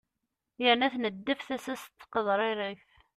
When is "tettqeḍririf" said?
1.85-2.83